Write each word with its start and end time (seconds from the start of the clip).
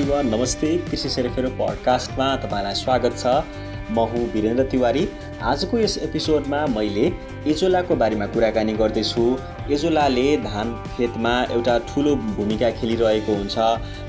Everyone 0.00 0.28
नमस्ते 0.32 0.68
कृषि 0.84 1.08
सेरेफेरो 1.12 1.48
पडकास्टमा 1.56 2.26
तपाईँलाई 2.42 2.74
स्वागत 2.74 3.16
छ। 3.22 3.69
म 3.90 4.06
हुँ 4.10 4.26
वीरेन्द्र 4.32 4.64
तिवारी 4.70 5.08
आजको 5.42 5.78
यस 5.78 5.96
एपिसोडमा 6.04 6.66
मैले 6.74 7.06
एजोलाको 7.50 7.96
बारेमा 7.96 8.26
कुराकानी 8.26 8.72
गर्दैछु। 8.80 9.24
एजोलाले 9.72 10.36
धान 10.38 10.72
खेतमा 10.96 11.32
एउटा 11.52 11.78
ठुलो 11.88 12.14
भूमिका 12.36 12.70
खेलिरहेको 12.70 13.34
हुन्छ। 13.34 13.56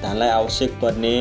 धानलाई 0.04 0.30
आवश्यक 0.30 0.72
पर्ने 0.82 1.14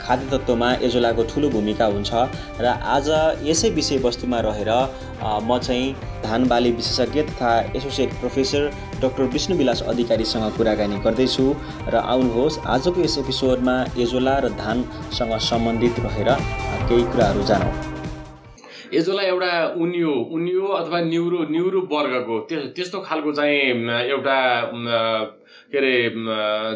खाद्य 0.00 0.26
तत्त्वमा 0.30 0.72
एजोलाको 0.86 1.22
ठुलो 1.32 1.48
भूमिका 1.50 1.86
हुन्छ 1.86 2.12
र 2.60 2.74
आज 2.96 3.08
यसै 3.48 3.70
विषयवस्तुमा 3.70 4.40
रहेर 4.48 4.70
म 5.42 5.58
चाहिँ 5.58 5.94
धान 6.24 6.46
बाली 6.48 6.70
विशेषज्ञ 6.72 7.22
तथा 7.22 7.50
एसोसिएट 7.76 8.12
प्रोफेसर 8.20 8.70
डक्टर 9.02 9.22
विष्णुविलास 9.34 9.82
अधिकारीसँग 9.88 10.56
कुराकानी 10.56 10.98
गर्दैछु 11.04 11.46
र 11.88 12.02
आउनुहोस् 12.04 12.58
आजको 12.76 13.00
यस 13.00 13.18
एपिसोडमा 13.18 13.76
एजोला 13.98 14.38
र 14.38 14.48
धानसँग 14.58 15.38
सम्बन्धित 15.50 16.00
रहेर 16.00 16.34
केही 16.88 17.04
कुराहरू 17.04 17.42
जानौँ। 17.46 17.72
एजोला 18.94 19.22
एउटा 19.22 19.52
उनियो 19.76 20.12
उनियो 20.32 20.66
अथवा 20.76 21.00
न्युरो 21.04 21.38
न्युरो 21.50 21.80
वर्गको 21.90 22.38
त्यस्तो 22.50 23.00
खालको 23.04 23.32
चाहिँ 23.32 23.90
एउटा 24.08 24.38
के 25.72 25.78
अरे 25.78 25.92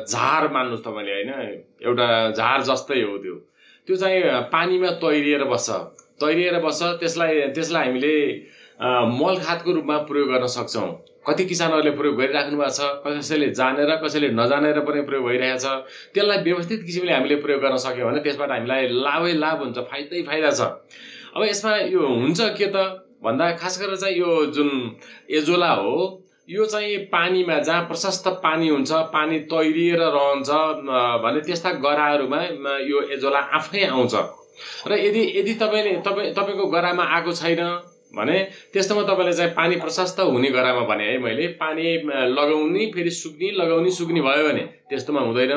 झार 0.04 0.48
मान्नुहोस् 0.52 0.84
तपाईँले 0.84 1.12
होइन? 1.12 1.30
एउटा 1.88 2.08
झार 2.36 2.62
जस्तै 2.68 3.00
हो 3.02 3.16
त्यो। 3.18 3.34
त्यो 3.88 3.96
चाहिँ 3.96 4.20
पानीमा 4.52 4.90
तैरिएर 5.00 5.44
बस्छ। 5.52 5.70
तैरिएर 6.20 6.58
बस्छ 6.60 6.82
त्यसलाई 7.00 7.40
त्यसलाई 7.56 7.86
हामीले 7.86 8.14
मल 9.16 9.40
खादको 9.46 9.72
रूपमा 9.72 9.96
प्रयोग 10.10 10.28
गर्न 10.32 10.46
सक्छौँ। 10.56 10.88
कति 11.26 11.44
किसानहरूले 11.44 11.90
प्रयोग 11.96 12.16
गरिराख्नु 12.20 12.58
भएको 12.58 12.74
छ 12.76 12.80
कसैले 13.06 13.48
जानेर 13.56 13.90
कसैले 14.04 14.28
नजानेर 14.36 14.80
पनि 14.84 15.00
प्रयोग 15.08 15.24
भइरहेको 15.24 15.58
छ। 15.64 16.12
त्यसलाई 16.12 16.38
व्यवस्थित 16.44 16.80
किसिमले 16.86 17.12
हामीले 17.12 17.36
प्रयोग 17.40 17.60
गर्न 17.64 17.76
सक्यौँ 17.86 18.10
भने 18.10 18.20
त्यसबाट 18.20 18.50
हामीलाई 18.50 18.88
लाभै 19.00 19.32
लाभ 19.40 19.58
हुन्छ 19.64 19.78
फाइदै 19.88 20.22
फाइदा 20.28 20.50
छ। 20.52 20.60
अब 21.32 21.42
यसमा 21.44 21.76
यो 21.88 22.06
हुन्छ 22.06 22.40
के 22.58 22.66
त? 22.66 22.76
भन्दा 23.24 23.50
खास 23.56 23.80
गरेर 23.80 23.96
चाहिँ 23.96 24.16
यो 24.16 24.30
जुन 24.52 24.70
एजोला 25.30 25.70
हो 25.72 25.94
यो 26.48 26.64
चाहिँ 26.66 26.96
पानीमा 27.08 27.58
जहाँ 27.58 27.82
प्रशस्त 27.88 28.28
पानी 28.42 28.68
हुन्छ 28.68 28.92
पानी 29.12 29.38
तैरिएर 29.48 30.00
रहन्छ 30.16 30.50
भने 31.24 31.40
त्यस्ता 31.40 31.70
गराहरूमा 31.84 32.40
यो 32.82 33.02
एजोला 33.16 33.38
आफै 33.58 33.84
आउँछ। 33.86 34.14
र 34.88 34.98
यदि 34.98 35.22
यदि 35.38 35.54
तपाईँले 35.54 35.92
तपाईँ 36.06 36.32
तपाईँको 36.34 36.66
गरामा 36.68 37.04
आएको 37.16 37.32
छैन 37.32 37.62
भने 38.12 38.38
त्यस्तोमा 38.72 39.02
तपाईँले 39.02 39.32
चाहिँ 39.32 39.52
पानी 39.56 39.76
प्रशस्त 39.80 40.20
हुने 40.22 40.50
गरामा 40.50 40.84
भने 40.86 41.04
है 41.04 41.18
मैले 41.18 41.46
पानी 41.60 41.84
लगाउने 42.36 42.86
फेरि 42.94 43.10
सुक्ने 43.12 43.50
लगाउने 43.56 43.90
सुक्ने 43.90 44.20
भयो 44.20 44.48
भने 44.48 44.64
त्यस्तोमा 44.90 45.20
हुँदैन। 45.20 45.52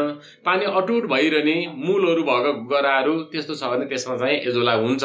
पानी 0.45 0.66
अटुट 0.80 1.06
भइरहने 1.12 1.56
मूलहरू 1.75 2.23
भएको 2.23 2.52
गराहरू 2.72 3.14
त्यस्तो 3.31 3.53
छ 3.56 3.64
भने 3.72 3.86
त्यसमा 3.86 4.16
चाहिँ 4.17 4.38
एजोला 4.47 4.73
हुन्छ। 4.80 5.03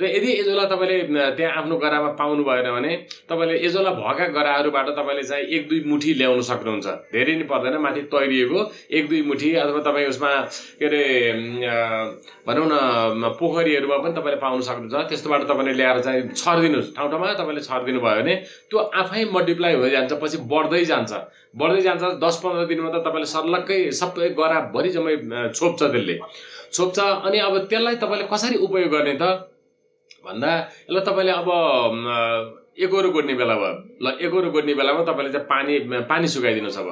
र 0.00 0.04
यदि 0.06 0.32
एजोला 0.32 0.64
तपाईँले 0.66 0.98
त्यहाँ 1.36 1.52
आफ्नो 1.58 1.76
गरामा 1.78 2.08
पाउनु 2.18 2.42
भएन 2.44 2.70
भने 2.74 2.92
तपाईँले 3.30 3.54
एजोला 3.66 3.90
भएका 3.94 4.26
गराहरूबाट 4.34 4.88
तपाईँले 4.98 5.22
चाहिँ 5.22 5.44
एक 5.46 5.68
दुई 5.68 5.80
मुठी 5.86 6.14
ल्याउनु 6.18 6.42
सक्नुहुन्छ। 6.42 6.86
धेरै 7.14 7.34
नै 7.38 7.46
पर्दैन 7.46 7.76
माथि 7.78 8.02
तैरिएको 8.10 8.58
एक 8.90 9.08
दुई 9.08 9.22
मुठी 9.30 9.54
अथवा 9.62 9.80
तपाईँ 9.86 10.08
उसमा 10.08 10.30
के 10.78 10.86
अरे 10.86 11.02
भनौँ 12.48 12.66
न 12.66 13.30
पोखरीहरूमा 13.38 13.96
पनि 14.02 14.12
तपाईँले 14.18 14.40
पाउनु 14.42 14.62
सक्नुहुन्छ। 14.66 15.06
त्यस्तोबाट 15.08 15.42
तपाईँले 15.46 15.72
ल्याएर 15.78 15.98
चाहिँ 16.02 16.22
छरिदिनुहोस्। 16.34 16.87
ठाउँ 16.96 17.10
ठाउँमा 17.10 17.32
तपाईँले 17.40 17.62
छरिदिनु 17.68 18.00
भयो 18.00 18.22
भने 18.22 18.34
त्यो 18.70 18.78
आफै 19.00 19.24
मल्टिप्लाई 19.36 19.74
हुँदै 19.74 19.90
जान्छ 19.90 20.12
पछि 20.22 20.36
बढ्दै 20.52 20.84
जान्छ। 20.90 21.12
बढ्दै 21.56 21.82
जान्छ 21.82 22.02
दस 22.24 22.36
पन्ध्र 22.44 22.64
दिनमा 22.70 22.90
त 22.90 23.02
तपाईँले 23.06 23.28
सर्लक्कै 23.34 23.80
सबै 24.00 24.28
गराभरि 24.38 24.90
जम्मै 24.96 25.14
छोप्छ 25.58 25.82
त्यसले। 25.82 26.16
छोप्छ 26.72 26.98
अनि 27.26 27.38
अब 27.48 27.54
त्यसलाई 27.70 27.96
तपाईँले 28.02 28.26
कसरी 28.32 28.56
उपयोग 28.66 28.90
गर्ने 28.94 29.14
त? 29.22 29.24
भन्दा 30.24 30.50
यसलाई 30.90 31.04
तपाईँले 31.08 31.32
अब 31.40 31.48
एकोरो 32.84 33.08
गोड्ने 33.10 33.34
बेला 33.34 33.54
भयो 33.58 33.74
ल 34.02 34.06
एकोरो 34.26 34.50
गोड्ने 34.54 34.74
बेलामा 34.74 35.02
तपाईँले 35.08 35.32
चाहिँ 35.32 35.46
पानी 35.48 36.02
पानी 36.10 36.26
सुकाइदिनुहोस् 36.28 36.78
अब। 36.78 36.88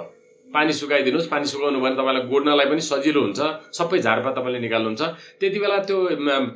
पानी 0.55 0.73
सुकाइदिनुहोस् 0.73 1.29
पानी 1.31 1.47
सुकाउनु 1.47 1.81
भने 1.81 1.97
तपाईँलाई 1.97 2.23
गोड्नलाई 2.31 2.67
पनि 2.67 2.81
सजिलो 2.81 3.21
हुन्छ 3.21 3.41
सबै 3.79 3.99
झारपात 3.99 4.35
तपाईँले 4.39 4.59
निकाल्नुहुन्छ। 4.61 5.03
त्यति 5.41 5.59
बेला 5.59 5.79
त्यो 5.89 5.99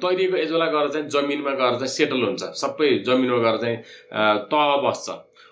तैरिएको 0.02 0.36
एजोला 0.36 0.66
गएर 0.74 0.86
चाहिँ 0.94 1.08
जमिनमा 1.10 1.52
गएर 1.60 1.74
चाहिँ 1.80 1.92
सेटल 1.96 2.22
हुन्छ 2.24 2.42
सबै 2.62 2.88
जमिनमा 3.06 3.38
गएर 3.44 3.56
चाहिँ 3.62 3.76
तह 4.52 4.70
बस्छ। 4.84 5.08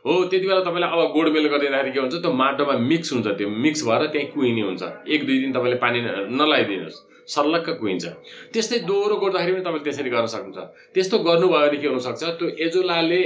हो 0.09 0.15
त्यति 0.25 0.47
बेला 0.47 0.61
तपाईँले 0.65 0.87
अब 0.89 1.13
गोडमेल 1.13 1.47
गरिदिँदाखेरि 1.53 1.93
के 1.93 2.01
हुन्छ 2.01 2.15
त्यो 2.25 2.33
माटोमा 2.33 2.75
मिक्स 2.89 3.13
हुन्छ 3.13 3.27
त्यो 3.39 3.49
मिक्स 3.65 3.85
भएर 3.89 4.07
त्यहीँ 4.09 4.31
कुहिने 4.33 4.63
हुन्छ। 4.69 4.83
एक 5.05 5.27
दुई 5.27 5.39
दिन 5.39 5.53
तपाईँले 5.53 5.77
पानी 5.85 6.01
नलाइदिनुहोस्। 6.41 7.05
सर्लक्क 7.29 7.69
कुहिन्छ। 7.81 8.05
त्यस्तै 8.53 8.79
दोहोरो 8.89 9.17
गोड्दाखेरि 9.21 9.53
पनि 9.53 9.65
तपाईँले 9.65 9.85
त्यसरी 9.85 10.11
गर्न 10.11 10.27
सक्नुहुन्छ। 10.33 10.59
त्यस्तो 10.97 11.17
गर्नुभयो 11.29 11.61
भने 11.61 11.77
के 11.77 11.89
हुनसक्छ 11.93 12.23
त्यो 12.41 12.47
एजोलाले 12.57 13.21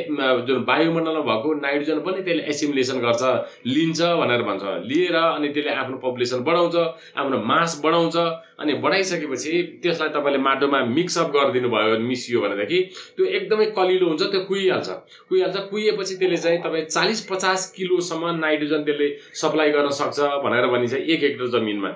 जुन 0.47 0.59
वायुमण्डलमा 0.69 1.23
भएको 1.23 1.49
नाइट्रोजन 1.63 1.99
पनि 2.03 2.23
त्यसले 2.27 2.43
एसिमुलेसन 2.51 2.99
गर्छ 2.99 3.23
लिन्छ 3.63 4.01
भनेर 4.21 4.43
भन्छ। 4.43 4.65
लिएर 4.91 5.17
अनि 5.17 5.49
त्यसले 5.55 5.71
आफ्नो 5.83 5.97
पपुलेसन 6.03 6.43
बढाउँछ 6.43 6.77
आफ्नो 7.23 7.39
मास 7.47 7.81
बढाउँछ 7.85 8.17
अनि 8.63 8.73
बढाइसकेपछि 8.83 9.53
त्यसलाई 9.83 10.11
तपाईँले 10.19 10.39
माटोमा 10.49 10.79
मिक्सअप 10.99 11.31
गरिदिनु 11.31 11.69
भयो 11.71 11.99
मिसियो 12.03 12.41
भनेदेखि 12.43 12.79
त्यो 13.17 13.25
एकदमै 13.39 13.67
कलिलो 13.79 14.07
हुन्छ 14.09 14.23
त्यो 14.35 14.41
कुहिहाल्छ। 14.51 14.89
कुहिहाल्छ 15.31 15.57
कुहिएपछि 15.71 16.15
त्यसले 16.19 16.37
चाहिँ 16.43 16.59
तपाईँ 16.73 16.85
चालिस 16.87 17.21
पचास 17.27 17.71
किलोसम्म 17.77 18.31
नाइट्रोजन 18.37 18.83
त्यसले 18.85 19.09
सप्लाई 19.41 19.71
गर्न 19.71 19.89
सक्छ 19.93 20.21
भनेर 20.45 20.67
भनिन्छ 20.73 20.95
एक 20.95 21.23
हेक्टर 21.23 21.47
जमिनमा। 21.53 21.89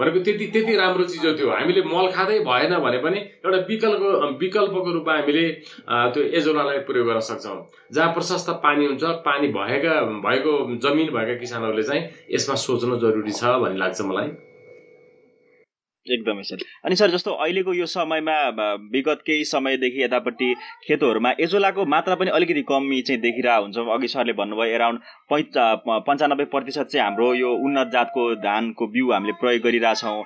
भनेको 0.00 0.18
त्यति 0.24 0.46
त्यति 0.52 0.76
राम्रो 0.76 1.04
चिज 1.04 1.26
हो 1.42 1.50
हामीले 1.50 1.82
मल 1.86 2.10
खाँदै 2.12 2.38
भएन 2.42 2.74
भने 2.84 2.98
पनि 2.98 3.18
एउटा 3.18 3.58
विकल्पको 3.68 4.30
विकल्पको 4.40 4.92
रूपमा 4.92 5.14
हामीले 5.14 5.44
त्यो 5.88 6.22
एजोलालाई 6.38 6.78
प्रयोग 6.88 7.06
गर्न 7.08 7.20
सक्छौँ। 7.28 7.58
जहाँ 7.92 8.12
प्रशस्त 8.14 8.50
पानी 8.64 8.86
हुन्छ 8.86 9.04
पानी 9.22 9.48
भएका 9.54 9.94
भएको 10.26 10.52
जमिन 10.82 11.14
भएका 11.14 11.38
किसानहरूले 11.40 11.82
चाहिँ 11.82 12.02
यसमा 12.34 12.54
सोच्नु 12.66 12.98
जरुरी 13.06 13.32
छ 13.32 13.54
भन्ने 13.62 13.78
लाग्छ 13.78 14.00
मलाई। 14.02 14.30
एकदमै 16.06 16.42
सर 16.42 16.62
अनि 16.84 16.96
सर 16.96 17.10
जस्तो 17.10 17.32
अहिलेको 17.44 17.72
यो 17.74 17.86
समयमा 17.86 18.36
विगत 18.92 19.22
केही 19.26 19.44
समयदेखि 19.44 20.02
यतापट्टि 20.02 20.48
खेतहरूमा 20.86 21.30
एजोलाको 21.40 21.84
मात्रा 21.86 22.14
पनि 22.22 22.30
अलिकति 22.30 22.62
कमी 22.68 23.00
चाहिँ 23.02 23.20
देखिरहेको 23.20 23.62
हुन्छ। 23.64 23.76
अघि 23.94 24.08
सरले 24.08 24.32
भन्नुभयो 24.40 24.74
एराउन्ड 24.74 25.00
पैँच 25.30 25.56
पन्चानब्बे 26.08 26.44
प्रतिशत 26.54 26.92
चाहिँ 26.92 27.04
हाम्रो 27.04 27.32
यो 27.34 27.52
उन्नत 27.66 27.90
जातको 27.92 28.24
धानको 28.44 28.86
बिउ 28.86 29.12
हामीले 29.12 29.32
प्रयोग 29.40 29.62
गरिरहेछौँ। 29.64 30.22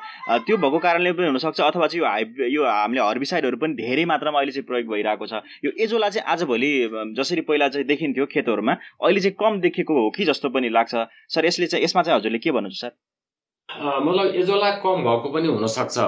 त्यो 0.47 0.57
भएको 0.57 0.79
कारणले 0.79 1.13
पनि 1.13 1.27
हुनसक्छ 1.27 1.61
अथवा 1.61 1.87
चाहिँ 1.87 2.03
यो 2.03 2.09
हाइब 2.11 2.35
यो 2.51 2.65
हामीले 2.67 3.01
हर्बिसाइडहरू 3.01 3.57
पनि 3.57 3.75
धेरै 3.83 4.05
मात्रामा 4.13 4.39
अहिले 4.39 4.53
चाहिँ 4.53 4.67
प्रयोग 4.67 4.91
भइरहेको 4.93 5.27
छ। 5.27 5.43
यो 5.65 5.71
एजोला 5.79 6.09
चाहिँ 6.11 6.27
आजभोलि 6.35 6.73
जसरी 7.17 7.41
पहिला 7.47 7.69
चाहिँ 7.69 7.87
देखिन्थ्यो 7.87 8.27
खेतहरूमा 8.35 8.73
अहिले 8.73 9.21
चाहिँ 9.21 9.37
कम 9.41 9.61
देखेको 9.61 10.01
हो 10.01 10.11
कि 10.17 10.25
जस्तो 10.25 10.49
पनि 10.51 10.69
लाग्छ। 10.75 11.07
सर 11.35 11.47
यसले 11.47 11.67
चाहिँ 11.67 11.85
यसमा 11.85 12.03
चाहिँ 12.03 12.19
हजुरले 12.19 12.39
के 12.39 12.51
भन्नुहुन्छ 12.51 12.81
सर? 12.81 12.93
मतलब 13.69 14.35
एजोला 14.35 14.71
कम 14.83 15.03
भएको 15.05 15.29
पनि 15.33 15.49
हुनसक्छ। 15.49 15.99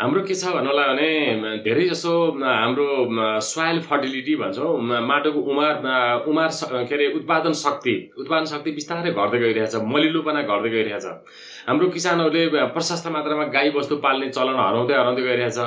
हाम्रो 0.00 0.22
के 0.22 0.34
छ 0.34 0.52
भन्नुलाई 0.54 0.86
भने 0.88 1.56
धेरै 1.64 1.84
जसो 1.88 2.12
हाम्रो 2.40 2.86
सोइल 3.48 3.80
फर्टिलिटी 3.82 4.34
भन्छौँ 4.36 4.70
माटोको 5.06 5.40
उमार 5.52 5.74
उमार 6.28 6.50
के 6.88 6.94
अरे 6.94 7.06
उत्पादन 7.16 7.52
शक्ति 7.60 7.94
उत्पादन 8.18 8.44
शक्ति 8.52 8.70
बिस्तारै 8.72 9.12
घट्दै 9.12 9.38
गइरहेछ 9.38 9.74
मलिलोपना 9.86 10.42
घट्दै 10.42 10.70
गइरहेछ। 10.70 11.06
हाम्रो 11.68 11.88
किसानहरूले 11.90 12.64
प्रशस्त 12.74 13.06
मात्रामा 13.12 13.44
गाई 13.54 13.70
बस्तु 13.70 13.96
पाल्ने 14.04 14.28
चलन 14.30 14.56
हराउँदै 14.58 14.94
हराउँदै 14.94 15.22
गइरहेछ। 15.22 15.58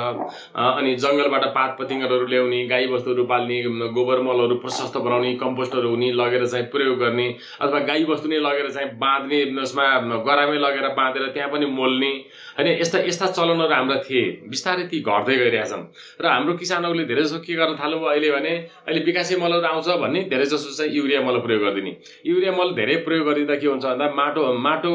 अनि 0.54 0.94
जङ्गलबाट 1.04 1.44
पात 1.54 1.76
पतिङ्गरहरू 1.80 2.26
ल्याउने 2.26 2.64
गाई 2.66 2.86
बस्तुहरू 2.88 3.24
पाल्ने 3.24 3.62
गोबर 3.94 4.20
मलहरू 4.26 4.56
प्रशस्त 4.64 4.96
बनाउने 4.98 5.34
कम्पोस्टहरू 5.44 5.88
हुने 5.90 6.10
लगेर 6.14 6.46
चाहिँ 6.46 6.66
प्रयोग 6.74 6.98
गर्ने 6.98 7.28
अथवा 7.60 7.78
गाई 7.86 8.04
बस्तु 8.04 8.28
नै 8.28 8.38
लगेर 8.48 8.70
चाहिँ 8.70 8.90
बाँध्ने 8.98 9.40
उसमा 9.62 9.86
गरामै 10.26 10.58
लगेर 10.58 10.88
बाँधेर 10.98 11.30
त्यहाँ 11.34 11.50
पनि 11.52 11.66
मोल्ने 11.78 12.12
होइन 12.58 12.68
यस्ता 12.74 12.98
यस्ता 13.06 13.26
चलनहरू 13.32 13.74
हाम्रा 13.74 13.93
थिए। 14.02 14.24
बिस्तारै 14.50 14.84
ती 14.90 15.00
घट्दै 15.00 15.36
गइरहेछन्। 15.36 15.84
र 16.20 16.26
हाम्रो 16.26 16.54
किसानहरूले 16.62 17.04
धेरै 17.04 17.22
जसो 17.22 17.38
के 17.46 17.54
गर्न 17.54 17.74
थाल्नुभयो 17.80 18.08
अहिले 18.10 18.30
भने 18.30 18.52
अहिले 18.86 19.00
विकासे 19.04 19.36
मलहरू 19.36 19.66
आउँछ 19.68 19.88
भन्ने 20.02 20.20
धेरै 20.32 20.46
जसो 20.46 20.72
चाहिँ 20.72 20.92
युरिया 20.92 21.20
मल 21.22 21.38
प्रयोग 21.46 21.62
गरिदिने। 21.62 21.92
युरिया 22.26 22.52
मल 22.58 22.68
धेरै 22.74 22.96
प्रयोग 23.06 23.26
गरिदिँदा 23.28 23.56
के 23.60 23.66
हुन्छ 23.66 23.84
भन्दा 23.84 24.06
माटो 24.14 24.42
माटो 24.58 24.92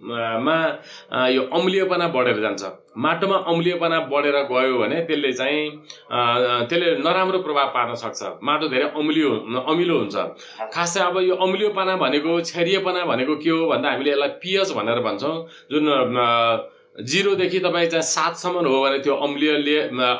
मा 0.00 0.56
यो 1.28 1.42
अम्लीयपना 1.52 2.06
बढेर 2.08 2.38
जान्छ। 2.40 2.62
माटोमा 2.96 3.36
अम्लीयपना 3.52 3.98
बढेर 4.08 4.36
गयो 4.48 4.78
भने 4.80 5.00
त्यसले 5.04 5.32
चाहिँ 5.32 5.68
त्यसले 6.08 6.88
नराम्रो 7.04 7.38
प्रभाव 7.44 7.68
पार्न 7.76 7.94
सक्छ। 8.00 8.40
माटो 8.40 8.68
धेरै 8.72 8.88
अम्लियो 8.96 9.30
अमिलो 9.60 9.98
हुन्छ। 9.98 10.16
खास 10.72 10.94
चाहिँ 10.94 11.10
अब 11.10 11.16
यो 11.20 11.34
अम्लियोपना 11.36 11.96
भनेको 12.00 12.40
क्षारीयपना 12.40 13.04
भनेको 13.12 13.34
के 13.44 13.50
हो 13.50 13.66
भन्दा 13.68 13.90
हामीले 13.92 14.10
यसलाई 14.10 14.28
पिएच 14.40 14.72
भनेर 14.72 15.00
भन्छौँ 15.04 15.36
जुन 15.70 15.84
जिरोदेखि 17.02 17.58
तपाईँ 17.60 17.88
चाहिँ 17.90 18.02
सातसम्म 18.04 18.66
हो 18.66 18.80
भने 18.82 18.98
त्यो 18.98 19.14
अम्लीयले 19.26 19.78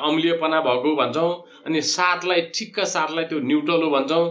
अम्लीयपना 0.08 0.60
भएको 0.60 0.94
भन्छौँ 0.96 1.32
अनि 1.66 1.80
सातलाई 1.84 2.40
ठिक्क 2.54 2.80
सातलाई 2.86 3.24
त्यो 3.24 3.38
न्युट्रल 3.40 3.82
हो 3.82 3.90
भन्छौँ। 3.90 4.24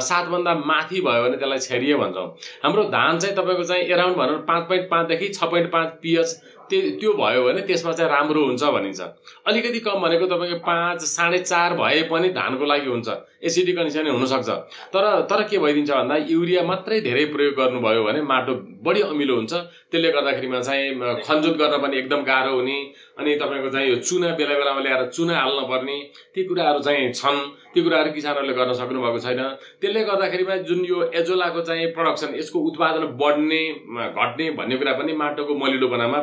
सातभन्दा 0.00 0.54
माथि 0.54 1.00
भयो 1.00 1.22
भने 1.22 1.36
त्यसलाई 1.36 1.58
क्षारीय 1.58 1.94
भन्छौँ। 1.96 2.26
हाम्रो 2.64 2.84
धान 2.94 3.18
चाहिँ 3.18 3.36
तपाईँको 3.36 3.64
चाहिँ 3.64 3.84
एराउन्ड 3.84 4.16
भनौँ 4.16 4.38
पाँच 4.48 4.68
पोइन्ट 4.68 4.90
पाँचदेखि 4.90 5.28
छ 5.28 5.44
पोइन्ट 5.50 5.70
पाँच 5.72 5.88
पिएच 6.02 6.30
त्यो 6.70 7.12
भयो 7.12 7.42
भने 7.44 7.60
त्यसमा 7.66 7.92
चाहिँ 7.92 8.10
राम्रो 8.10 8.44
हुन्छ 8.46 8.62
भनिन्छ। 8.62 9.00
अलिकति 9.46 9.80
कम 9.80 10.00
भनेको 10.00 10.26
तपाईँको 10.26 10.58
पाँच 10.66 11.02
साढे 11.04 11.38
चार 11.38 11.74
भए 11.74 12.02
पनि 12.10 12.28
धानको 12.30 12.64
लागि 12.64 12.88
हुन्छ। 12.90 13.08
एसिडी 13.42 13.72
कन्डिसनै 13.72 14.10
हुनसक्छ। 14.10 14.48
तर 14.94 15.04
तर 15.30 15.42
के 15.50 15.58
भइदिन्छ 15.58 15.90
भन्दा 15.90 16.16
युरिया 16.28 16.62
मात्रै 16.62 17.00
धेरै 17.00 17.24
प्रयोग 17.34 17.54
गर्नुभयो 17.56 18.02
भने 18.04 18.22
माटो 18.22 18.54
बढी 18.84 19.00
अमिलो 19.02 19.34
हुन्छ। 19.36 19.52
त्यसले 19.90 20.10
गर्दाखेरिमा 20.12 20.60
चाहिँ 20.60 21.22
खनजोत 21.24 21.56
गर्न 21.56 21.76
पनि 21.82 21.96
एकदम 21.98 22.20
गाह्रो 22.22 22.52
हुने। 22.54 22.78
अनि 23.18 23.34
तपाईँको 23.36 23.70
चाहिँ 23.70 23.88
यो 23.90 23.96
चुना 24.00 24.28
बेला 24.36 24.54
बेलामा 24.58 24.80
ल्याएर 24.80 25.08
चुना 25.10 25.34
हाल्न 25.40 25.60
पर्ने 25.70 25.96
ती 26.34 26.44
कुराहरू 26.44 26.80
चाहिँ 26.80 27.12
छन्। 27.12 27.38
ती 27.74 27.82
कुराहरू 27.82 28.10
किसानहरूले 28.12 28.54
गर्न 28.54 28.72
सक्नुभएको 28.74 29.18
छैन। 29.18 29.40
त्यसले 29.80 30.00
गर्दाखेरिमा 30.04 30.54
जुन 30.68 30.80
यो 30.84 30.98
एजोलाको 31.14 31.60
चाहिँ 31.68 31.86
प्रडक्सन 31.94 32.34
यसको 32.34 32.58
उत्पादन 32.70 33.04
बढ्ने 33.20 33.62
घट्ने 34.10 34.50
भन्ने 34.58 34.76
कुरा 34.76 34.92
पनि 34.98 35.12
माटोको 35.22 35.54
मलिलोपनामा 35.54 36.18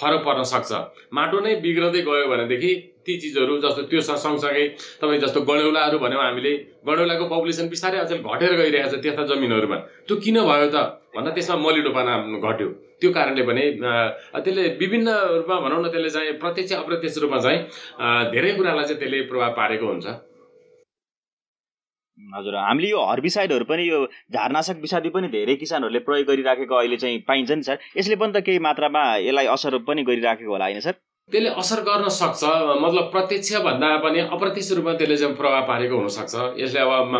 फरक 0.00 0.20
पर्न 0.24 0.42
सक्छ। 0.52 0.72
माटो 1.12 1.40
नै 1.40 1.54
बिग्रँदै 1.60 2.02
गयो 2.08 2.26
भनेदेखि 2.32 2.72
ती 3.04 3.12
चिजहरू 3.20 3.58
जस्तो 3.60 3.82
त्यो 3.90 4.00
सँगसँगै 4.00 4.64
तपाईँ 5.02 5.20
जस्तो 5.20 5.40
गडौलाहरू 5.42 5.98
भन्यौँ 5.98 6.22
हामीले 6.22 6.52
गडौलाको 6.86 7.24
पपुलेसन 7.28 7.68
बिस्तारै 7.68 7.98
अचेल 7.98 8.22
घटेर 8.22 8.52
गइरहेको 8.56 8.96
छ 8.96 9.02
त्यस्ता 9.02 9.22
जमिनहरूमा। 9.28 9.76
त्यो 10.06 10.16
किन 10.24 10.36
भयो 10.40 10.68
त? 10.72 10.76
भन्दा 11.12 11.30
त्यसमा 11.36 11.56
मलिडोपना 11.66 12.14
घट्यो। 12.40 12.68
त्यो 13.00 13.10
कारणले 13.12 13.42
पनि 13.42 13.62
त्यसले 13.82 14.62
विभिन्न 14.80 15.08
रूपमा 15.42 15.56
भनौँ 15.60 15.80
न 15.82 15.86
त्यसले 15.92 16.10
चाहिँ 16.16 16.32
प्रत्यक्ष 16.40 16.72
अप्रत्यक्ष 16.72 17.18
रूपमा 17.18 17.38
चाहिँ 17.44 17.58
धेरै 18.32 18.50
कुरालाई 18.56 18.84
चाहिँ 18.86 19.00
त्यसले 19.02 19.18
प्रभाव 19.28 19.50
पारेको 19.58 19.86
हुन्छ। 19.92 20.06
हजुर 22.34 22.54
हामीले 22.56 22.88
यो 22.88 23.04
हर्बिसाइडहरू 23.10 23.64
पनि 23.68 23.82
यो 23.88 23.98
झारनाशक 24.32 24.76
विषादी 24.82 25.10
पनि 25.16 25.28
धेरै 25.28 25.54
किसानहरूले 25.62 26.00
प्रयोग 26.08 26.26
गरिराखेको 26.28 26.74
अहिले 26.74 26.96
चाहिँ 26.96 27.18
पाइन्छ 27.28 27.50
नि 27.52 27.62
सर। 27.62 27.76
यसले 27.98 28.16
पनि 28.16 28.32
त 28.32 28.44
केही 28.46 28.58
मात्रामा 28.68 29.02
यसलाई 29.28 29.46
असर 29.56 29.78
पनि 29.88 30.02
गरिराखेको 30.10 30.52
होला 30.52 30.64
होइन 30.64 30.80
सर? 30.80 30.94
त्यसले 31.30 31.50
असर 31.60 31.80
गर्न 31.86 32.08
सक्छ 32.12 32.44
मतलब 32.82 33.04
प्रत्यक्ष 33.12 33.52
भन्दा 33.64 33.88
पनि 34.04 34.18
अप्रत्यक्ष 34.36 34.70
रूपमा 34.78 34.92
त्यसले 35.00 35.16
चाहिँ 35.16 35.34
प्रभाव 35.36 35.66
पारेको 35.68 35.96
हुनसक्छ। 35.96 36.34
यसले 36.60 36.80
अब 36.80 37.14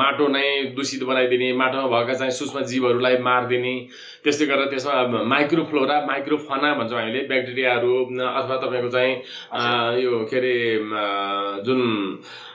माटो 0.00 0.26
नै 0.28 0.46
दूषित 0.76 1.02
बनाइदिने 1.10 1.52
माटोमा 1.62 1.86
भएका 1.94 2.14
चाहिँ 2.18 2.32
सूक्ष्म 2.38 2.64
जीवहरूलाई 2.72 3.16
मारिदिने 3.28 3.74
त्यस्तै 4.24 4.46
गरेर 4.46 4.66
त्यसमा 4.70 5.22
माइक्रोफ्लोरा 5.34 5.96
माइक्रोफना 6.06 6.72
भन्छौँ 6.80 7.00
हामीले 7.00 7.20
ब्याक्टेरियाहरू 7.30 7.92
अथवा 8.38 8.56
तपाईँको 8.64 8.90
चाहिँ 8.96 9.14
यो 10.02 10.24
के 10.30 10.36
अरे 10.38 10.56
जुन 11.64 11.80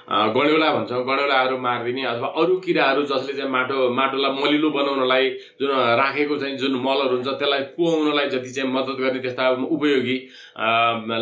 गणेउला 0.10 0.72
भन्छौँ। 0.74 1.04
गणेउलाहरू 1.06 1.58
मारिदिने 1.62 2.04
अथवा 2.12 2.28
अरू 2.42 2.56
किराहरू 2.66 3.02
जसले 3.06 3.34
चाहिँ 3.38 3.52
माटो 3.52 3.90
माटोलाई 3.94 4.32
मलिलो 4.42 4.70
बनाउनलाई 4.70 5.30
जुन 5.62 5.72
राखेको 6.02 6.38
चाहिँ 6.40 6.58
जुन 6.58 6.76
मलहरू 6.82 7.16
हुन्छ 7.16 7.28
त्यसलाई 7.30 7.62
कुहाउनलाई 7.78 8.30
जति 8.30 8.50
चाहिँ 8.50 8.72
मद्दत 8.74 8.98
गर्ने 9.02 9.20
त्यस्ता 9.22 9.50
उपयोगी 9.70 10.18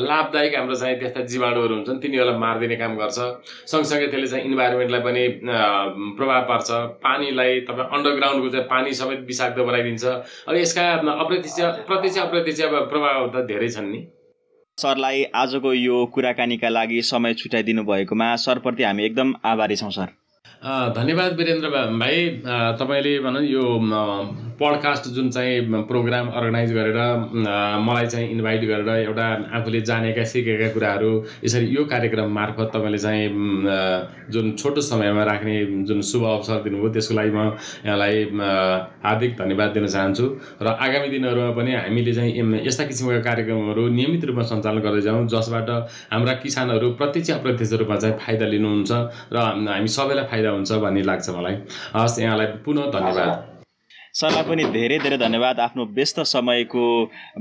लाभदायक 0.08 0.56
हाम्रो 0.56 0.76
चाहिँ 0.76 1.00
त्यस्ता 1.00 1.22
जीवाणुहरू 1.28 1.74
हुन्छन् 1.76 2.00
तिनीहरूलाई 2.02 2.40
मारिदिने 2.40 2.76
काम 2.82 2.96
गर्छ। 2.98 3.20
सँगसँगै 3.72 4.08
त्यसले 4.08 4.28
चाहिँ 4.28 4.46
इन्भाइरोमेन्टलाई 4.46 5.02
पनि 5.04 5.24
प्रभाव 6.18 6.42
पार्छ। 6.50 6.70
पानीलाई 7.04 7.60
तपाईँ 7.68 7.90
अन्डरग्राउन्डको 7.92 8.50
चाहिँ 8.50 8.68
पानी 8.70 8.94
समेत 8.94 9.20
विषाक्त 9.28 9.60
बनाइदिन्छ। 9.60 10.06
अब 10.48 10.56
यसका 10.56 10.86
अप्रत्यक्ष 10.94 11.60
प्रत्यक्ष 11.88 12.18
अप्रत्यक्ष 12.20 12.62
प्रभाव 12.92 13.28
त 13.36 13.46
धेरै 13.52 13.70
छन् 13.70 13.92
नि। 13.92 14.08
सरलाई 14.78 15.24
आजको 15.36 15.74
यो 15.74 16.06
कुराकानीका 16.06 16.70
लागि 16.70 17.02
समय 17.02 17.34
छुट्याइदिनु 17.34 17.84
भएकोमा 17.84 18.26
सरप्रति 18.36 18.84
हामी 18.84 19.06
एकदम 19.06 19.34
आभारी 19.46 19.76
छौँ 19.76 19.90
सर। 19.92 20.10
धन्यवाद 20.94 21.34
वीरेन्द्र 21.38 21.70
भाइ। 21.70 22.28
तपाईँले 22.80 23.18
भनौँ 23.20 23.42
यो 23.44 23.64
पडकास्ट 24.60 25.10
जुन 25.16 25.30
चाहिँ 25.30 25.84
प्रोग्राम 25.88 26.28
अर्गनाइज 26.30 26.74
गरेर 26.74 27.00
मलाई 27.88 28.08
चाहिँ 28.08 28.30
इन्भाइट 28.32 28.62
गरेर 28.66 28.90
एउटा 28.98 29.26
आफूले 29.58 29.82
जानेका 29.90 30.24
सिकेका 30.24 30.68
कुराहरू 30.74 31.12
यसरी 31.44 31.66
यो 31.76 31.84
कार्यक्रम 31.86 32.32
मार्फत 32.34 32.72
तपाईँले 32.74 32.98
चाहिँ 32.98 33.30
जुन 34.34 34.52
छोटो 34.60 34.82
समयमा 34.82 35.24
राख्ने 35.24 35.56
जुन 35.88 36.02
शुभ 36.10 36.24
अवसर 36.26 36.62
दिनुभयो 36.64 36.90
त्यसको 36.94 37.16
लागि 37.16 37.32
म 37.32 37.42
यहाँलाई 37.86 38.24
हार्दिक 39.04 39.36
धन्यवाद 39.40 39.70
दिन 39.72 39.88
चाहन्छु। 39.88 40.26
र 40.62 40.68
आगामी 40.68 41.10
दिनहरूमा 41.10 41.52
पनि 41.58 41.74
हामीले 41.74 42.14
चाहिँ 42.14 42.66
यस्ता 42.68 42.84
किसिमका 42.86 43.20
कार्यक्रमहरू 43.30 43.88
नियमित 43.90 44.26
रूपमा 44.26 44.44
सञ्चालन 44.52 44.80
गर्दै 44.82 45.02
जाउँ 45.02 45.28
जसबाट 45.28 45.70
हाम्रा 46.14 46.34
किसानहरू 46.44 46.92
प्रत्यक्ष 47.02 47.32
अप्रत्यक्ष 47.32 47.74
रूपमा 47.82 47.96
चाहिँ 47.96 48.18
फाइदा 48.26 48.46
लिनुहुन्छ 48.54 48.92
र 49.34 49.38
हामी 49.70 49.88
सबैलाई 49.98 50.26
फाइदा 50.32 50.50
हुन्छ 50.50 50.72
भन्ने 50.84 51.04
लाग्छ 51.04 51.30
मलाई। 51.30 51.56
हस् 51.96 52.20
यहाँलाई 52.20 52.48
पुनः 52.66 52.92
धन्यवाद। 52.98 53.57
सरलाई 54.18 54.44
पनि 54.44 54.64
धेरै 54.74 54.98
धेरै 55.00 55.18
धन्यवाद 55.22 55.60
आफ्नो 55.60 55.84
व्यस्त 55.98 56.20
समयको 56.28 56.84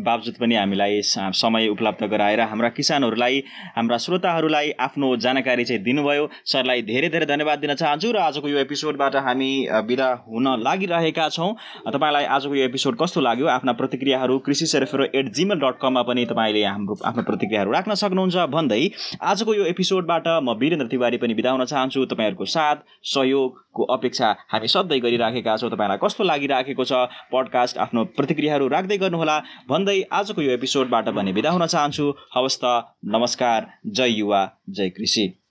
बावजुद 0.07 0.35
पनि 0.41 0.55
हामीलाई 0.55 1.01
समय 1.05 1.69
उपलब्ध 1.69 2.05
गराएर 2.07 2.41
हाम्रा 2.51 2.69
किसानहरूलाई 2.79 3.39
हाम्रा 3.77 3.97
श्रोताहरूलाई 4.05 4.71
आफ्नो 4.87 5.09
जानकारी 5.25 5.65
चाहिँ 5.65 5.83
दिनुभयो। 5.83 6.27
सरलाई 6.53 6.83
धेरै 6.91 7.09
धेरै 7.15 7.27
धन्यवाद 7.27 7.59
दिन 7.59 7.75
चाहन्छु 7.75 8.11
र 8.13 8.21
आजको 8.25 8.49
यो 8.49 8.59
एपिसोडबाट 8.61 9.17
हामी 9.29 9.49
बिदा 9.89 10.09
हुन 10.27 10.49
लागिरहेका 10.67 11.29
छौँ। 11.39 11.49
तपाईँलाई 11.89 12.25
आजको 12.37 12.55
यो 12.55 12.65
एपिसोड 12.67 13.01
कस्तो 13.01 13.21
लाग्यो? 13.21 13.47
आफ्ना 13.49 13.73
प्रतिक्रियाहरू 13.81 14.39
कृषि 14.45 14.67
सेरेफेरो 14.67 15.09
एट 15.15 15.33
जिमेल 15.33 15.65
डट 15.65 15.81
कममा 15.81 16.03
पनि 16.11 16.27
तपाईँले 16.35 16.65
हाम्रो 16.67 16.99
आफ्नो 17.13 17.23
प्रतिक्रियाहरू 17.31 17.73
राख्न 17.73 17.95
सक्नुहुन्छ 18.03 18.47
भन्दै 18.53 18.83
आजको 19.25 19.55
यो 19.55 19.65
एपिसोडबाट 19.73 20.29
म 20.43 20.59
वीरेन्द्र 20.61 20.93
तिवारी 20.93 21.23
पनि 21.25 21.41
बिदा 21.41 21.57
हुन 21.57 21.65
चाहन्छु। 21.65 22.05
तपाईँहरूको 22.13 22.53
साथ 22.59 22.85
सहयोगको 23.15 23.91
अपेक्षा 23.97 24.37
हामी 24.53 24.69
सधैँ 24.69 25.01
गरिराखेका 25.01 25.57
छौँ। 25.57 25.73
तपाईँलाई 25.73 26.05
कस्तो 26.05 26.25
लागिरहेको 26.25 26.65
राखेको 26.67 26.85
छ। 26.85 26.93
पडकास्ट 27.33 27.79
आफ्नो 27.79 28.05
प्रतिक्रियाहरू 28.19 28.69
राख्दै 28.69 28.99
गर्नुहोला। 28.99 29.39
भन्दै 29.69 30.03
आजको 30.13 30.43
यो 30.43 30.51
एपिसोडबाट 30.51 31.09
भने 31.15 31.33
बिदा 31.33 31.51
हुन 31.51 31.67
चाहन्छु। 31.67 32.07
हवस् 32.35 32.61
त 32.65 32.65
नमस्कार। 33.07 33.71
जय 33.87 34.19
युवा 34.19 34.43
जय 34.71 34.91
कृषि। 34.91 35.46